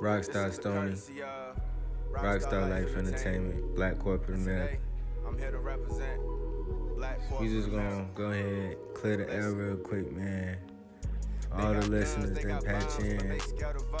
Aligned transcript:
Rockstar 0.00 0.50
Stony, 0.50 0.94
Rockstar 2.10 2.70
Life 2.70 2.96
Entertainment, 2.96 3.74
Black 3.74 3.96
Korporate 3.96 4.34
America. 4.34 4.78
I'm 5.26 5.36
here 5.36 5.50
to 5.50 5.58
represent 5.58 6.22
Black 6.96 7.20
We 7.22 7.28
Corporate 7.28 7.50
just 7.50 7.70
gonna 7.70 8.08
go 8.14 8.30
ahead, 8.30 8.78
clear 8.94 9.18
the 9.18 9.30
air 9.30 9.52
real 9.52 9.76
quick, 9.76 10.10
man. 10.10 10.56
All 11.52 11.74
the 11.74 11.86
listeners 11.86 12.30
that 12.30 12.64
patch 12.64 12.98
in. 13.00 13.38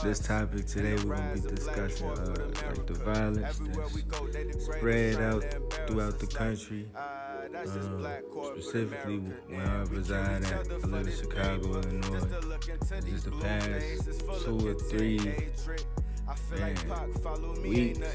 This 0.02 0.20
topic 0.20 0.66
today, 0.66 0.94
we're 1.04 1.16
gonna 1.16 1.34
be 1.34 1.54
discussing 1.54 2.08
uh, 2.08 2.46
like 2.66 2.86
the 2.86 2.94
violence 2.94 3.58
that's 3.58 4.64
spread 4.64 5.16
out 5.20 5.44
throughout 5.86 6.18
the 6.18 6.26
country. 6.28 6.88
Um, 7.52 8.60
specifically 8.60 9.18
where 9.48 9.66
I 9.66 9.82
reside 9.90 10.44
at, 10.44 10.52
I 10.52 10.86
live 10.86 11.06
in 11.06 11.12
Chicago, 11.12 11.80
Illinois. 11.80 12.20
Just 13.04 13.24
the 13.24 13.32
past 13.40 14.44
two 14.44 14.68
or 14.68 14.74
three 14.74 15.18
man, 15.18 16.76
weeks, 17.62 18.06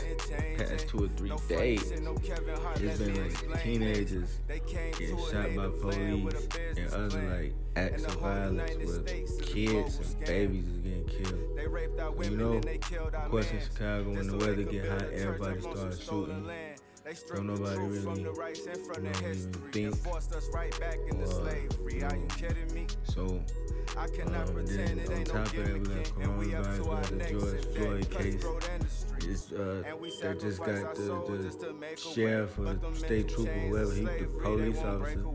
past 0.57 0.87
two 0.87 1.03
or 1.03 1.07
three 1.09 1.31
days, 1.49 1.91
it's 1.91 2.99
been 2.99 3.15
like 3.51 3.61
teenagers 3.63 4.39
getting 4.47 5.17
shot 5.17 5.53
by 5.55 5.67
police 5.81 6.47
and 6.77 6.93
other 6.93 7.21
like 7.29 7.53
acts 7.75 8.05
of 8.05 8.13
violence 8.13 8.85
where 8.85 9.01
kids 9.43 9.99
and 9.99 10.25
babies 10.25 10.67
is 10.67 10.77
getting 10.77 11.05
killed. 11.05 11.59
And 11.59 12.31
you 12.31 12.37
know, 12.37 12.61
of 13.13 13.31
course 13.31 13.51
in 13.51 13.59
Chicago 13.59 14.11
when 14.11 14.27
the 14.27 14.37
weather 14.37 14.63
get 14.63 14.87
hot, 14.87 15.11
everybody 15.11 15.59
starts 15.59 15.99
shooting. 16.03 16.49
Don't 17.35 17.45
nobody 17.45 17.77
really, 17.81 18.19
you 18.19 18.23
know, 18.23 18.33
even 18.33 18.73
think 19.71 19.95
or, 19.99 20.99
you 21.05 21.13
know, 21.13 21.25
so 23.03 23.43
I 23.95 24.07
cannot 24.07 24.49
um, 24.49 24.57
and 24.57 24.67
pretend 24.67 24.99
it 24.99 25.11
ain't 25.11 25.27
no 25.27 25.43
top 25.43 25.45
of 25.45 25.55
that, 25.55 25.73
we 25.73 25.79
got 25.79 25.87
gimmick, 25.87 26.11
and 26.19 26.37
we 26.39 26.55
up 26.55 26.65
to 26.75 26.89
our 26.89 27.03
the 27.03 27.15
necks 27.15 27.31
George 27.31 27.65
Floyd 27.75 28.09
case. 28.09 28.45
It's, 29.21 29.51
uh, 29.51 29.83
And 29.85 30.01
we 30.01 30.09
they 30.09 30.33
just 30.39 30.59
got 30.59 30.69
our 30.69 30.95
the, 30.95 31.01
the 31.03 31.43
just 31.43 31.59
to 31.61 31.73
make 31.73 31.93
a 31.93 32.01
sheriff 32.01 32.57
or 32.57 32.73
the 32.73 32.95
state 32.95 33.29
trooper, 33.29 33.51
whoever, 33.51 33.93
he 33.93 34.01
the 34.01 34.07
slavery, 34.07 34.27
they 34.27 34.41
police 34.41 34.77
officer. 34.79 35.25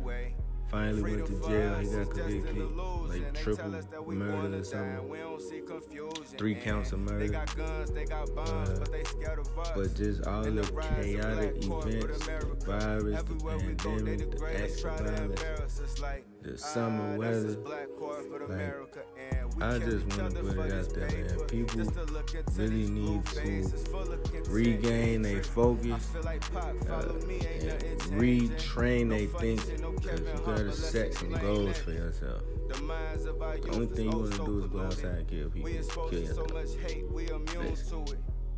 Finally 0.70 1.02
went 1.02 1.26
to 1.26 1.48
jail. 1.48 1.74
He 1.78 1.86
got 1.86 2.10
convicted, 2.10 2.76
like 3.08 3.34
triple 3.34 3.64
tell 3.64 3.74
us 3.74 3.84
that 3.86 4.06
we 4.06 4.14
murder 4.14 4.58
or 4.58 4.64
something. 4.64 5.08
we 5.08 5.18
don't 5.18 5.42
see 5.42 5.60
confusion. 5.60 6.38
Three 6.38 6.54
counts 6.54 6.92
of 6.92 7.00
murder. 7.00 7.28
got 7.28 7.56
guns, 7.56 7.90
they 7.90 8.04
got 8.04 8.34
bombs, 8.34 8.70
Uh, 8.70 8.76
but 8.78 8.92
they 8.92 9.04
scared 9.04 9.38
of 9.38 9.58
us. 9.58 9.70
But 9.74 9.94
just 9.94 10.26
all 10.26 10.42
the 10.42 10.50
the 10.50 10.72
rise 10.72 10.86
of 10.86 11.04
chaotic 11.04 11.56
events, 11.56 12.24
the 12.24 12.66
virus, 12.66 13.02
the 13.02 13.18
Everywhere 13.18 13.58
we 13.58 13.74
go, 13.74 13.98
they 13.98 14.16
pandemic, 14.16 14.38
the 14.38 14.62
acts 14.62 14.84
of 14.84 14.98
violence, 14.98 15.40
embarrass 15.40 15.80
us 15.80 15.98
like 16.00 16.24
the 16.42 16.56
summer 16.56 17.14
ah, 17.14 17.18
weather. 17.18 17.54
Black 17.56 17.88
corporate 17.98 18.42
like, 18.42 18.50
America, 18.50 19.00
and 19.30 19.54
we 19.54 19.62
I 19.62 19.78
just 19.78 20.06
wanna 20.06 20.30
put 20.30 20.54
for 20.54 20.66
it 20.66 20.72
out 20.72 20.94
there, 20.94 21.08
man. 21.08 21.46
People 21.48 21.76
Just 21.76 21.94
to 21.94 22.04
look 22.04 22.34
into 22.34 22.52
really 22.52 22.88
need 22.88 23.26
to 23.26 23.40
faces 23.40 23.86
full 23.88 24.12
of 24.12 24.22
content 24.22 24.48
regain 24.48 25.22
their 25.22 25.42
focus. 25.42 25.92
I 25.92 25.98
feel 25.98 26.22
like 26.22 26.52
Pac, 26.52 26.64
uh, 26.64 27.02
follow 27.02 27.20
me, 27.26 27.40
ain't 27.46 27.64
and 27.64 27.99
retrain 28.10 29.08
their 29.10 29.26
thinking 29.40 29.94
because 29.94 30.20
you 30.20 30.40
gotta 30.44 30.72
set 30.72 31.14
some 31.14 31.32
goals 31.32 31.78
for 31.78 31.92
yourself. 31.92 32.42
The 32.68 33.70
only 33.72 33.86
thing 33.86 34.10
you 34.10 34.18
wanna 34.18 34.36
do 34.44 34.64
is 34.64 34.66
go 34.70 34.80
outside 34.80 35.04
and 35.04 35.28
kill 35.28 35.50
people, 35.50 35.70
kill 36.10 36.20
yourself. 36.20 36.46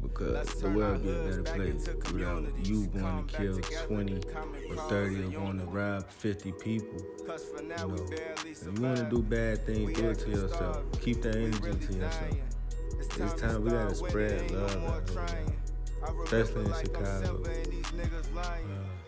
because 0.03 0.55
the 0.61 0.71
world 0.71 1.03
be 1.03 1.11
a 1.11 1.15
better 1.15 1.43
place 1.43 1.89
without 2.13 2.67
you 2.67 2.87
going 2.89 3.27
to 3.27 3.37
kill 3.37 3.59
20 3.87 4.15
or 4.71 4.77
30 4.89 5.15
and 5.15 5.35
or 5.35 5.39
going 5.41 5.59
to 5.59 5.65
rob 5.67 6.09
50 6.11 6.53
people. 6.53 6.99
You 6.99 7.69
know, 7.69 7.95
if 8.45 8.63
you 8.65 8.83
want 8.83 8.97
to 8.99 9.05
do 9.11 9.23
bad 9.23 9.65
things, 9.65 9.93
do 9.97 10.11
it 10.11 10.19
to 10.21 10.31
yourself. 10.31 10.83
Keep 11.01 11.23
that 11.23 11.37
energy 11.37 11.87
to 11.87 11.93
yourself. 11.95 12.37
It's 12.99 13.41
time, 13.41 13.63
we 13.63 13.71
gotta 13.71 13.95
spread 13.95 14.51
love 14.51 14.85
out 14.85 15.11
here, 15.11 15.27
Especially 16.25 16.65
in 16.65 16.75
Chicago. 16.75 17.43
Uh, 17.45 19.02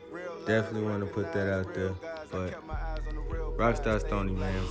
Definitely 0.47 0.83
wanna 0.89 1.07
put 1.07 1.33
that 1.33 1.51
out 1.53 1.75
there, 1.75 1.95
but 2.31 2.55
Rockstar. 3.57 3.99
Stony, 4.01 4.33
man. 4.33 4.63